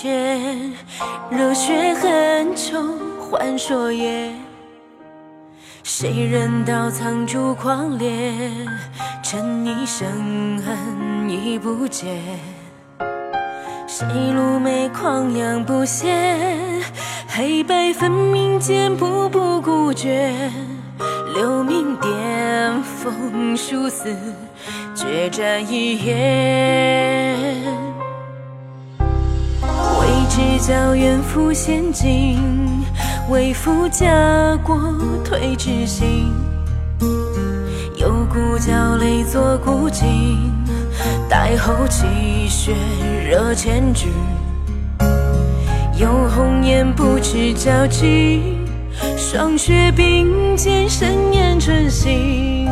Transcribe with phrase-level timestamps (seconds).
[0.00, 0.56] 雪，
[1.30, 4.32] 热血横冲幻朔夜。
[5.82, 8.32] 谁人道苍竹狂烈？
[9.22, 12.16] 趁一生恨已不解。
[13.86, 16.80] 谁露眉狂扬不歇？
[17.28, 20.32] 黑白分明间步步孤绝。
[21.34, 24.16] 留名巅峰殊死，
[24.94, 27.36] 决战一夜。
[30.40, 32.40] 知教远赴险境，
[33.28, 34.74] 为父家国
[35.22, 36.32] 退至心。
[37.98, 40.50] 有故角泪作古今，
[41.28, 42.74] 待后积雪
[43.28, 44.10] 热千军。
[45.98, 48.56] 有红颜不知交集，
[49.18, 52.66] 霜雪并肩深掩春心。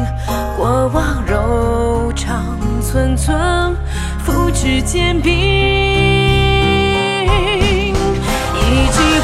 [0.56, 3.77] 过往柔肠寸寸，
[4.25, 5.20] 复制坚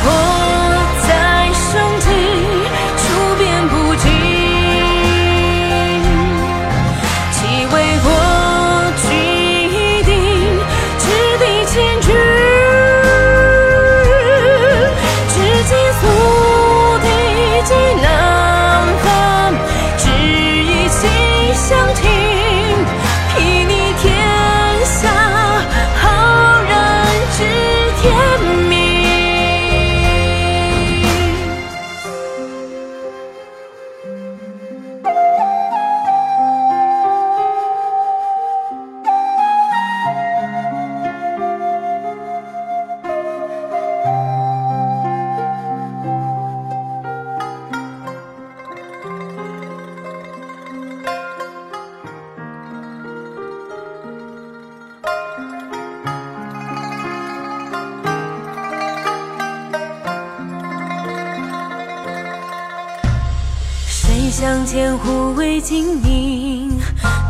[0.07, 0.34] Oh
[64.45, 66.79] 向前护卫精明，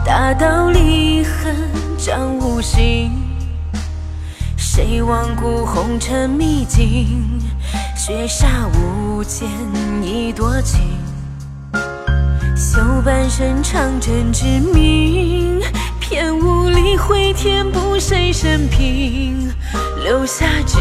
[0.05, 1.55] 大道离恨
[1.97, 3.09] 掌无形。
[4.57, 7.41] 谁望孤红尘秘境，
[7.97, 9.49] 雪煞无间
[10.03, 10.81] 一多情。
[12.57, 14.45] 修半生长征之
[14.75, 15.61] 名，
[16.01, 19.53] 偏无力回天不谁生平。
[20.03, 20.77] 留下只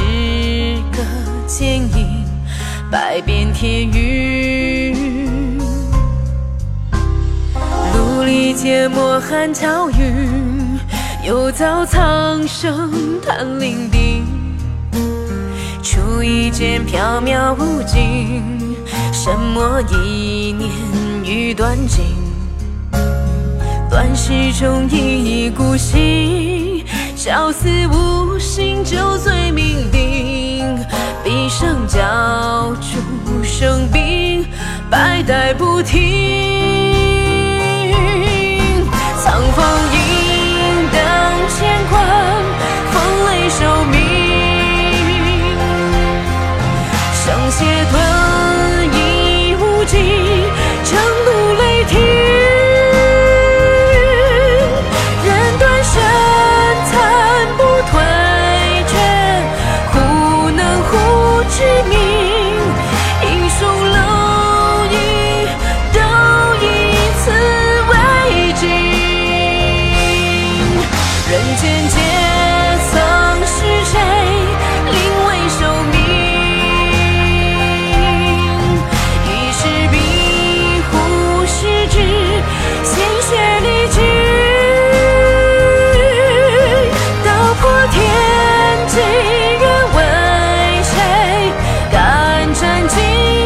[0.92, 1.04] 个
[1.46, 2.26] 剑影，
[2.90, 3.54] 百遍
[8.26, 10.80] 历劫磨寒桥云，
[11.26, 14.24] 又遭苍生叹伶仃。
[15.84, 18.42] 出一剑缥缈无尽，
[19.12, 20.70] 什么一念
[21.24, 22.06] 欲断尽。
[23.92, 24.96] 乱世中一
[25.46, 26.84] 意孤行，
[27.16, 30.86] 朝思无心酒醉酩酊。
[31.24, 34.46] 毕生教主生兵，
[34.90, 36.43] 百代不停。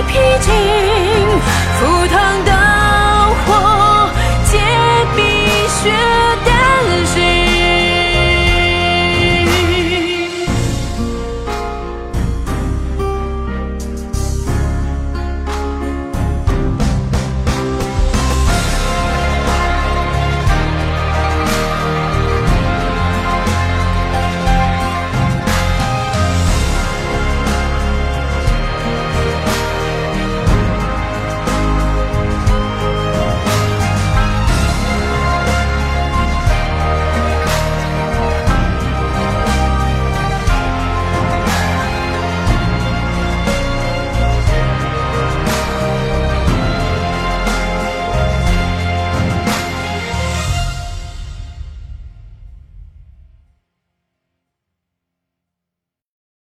[0.07, 0.53] 披荆
[1.79, 2.56] 赴汤蹈